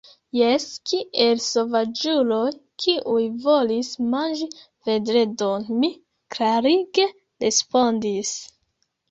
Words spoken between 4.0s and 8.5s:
manĝi Vendredon, mi klarige respondis.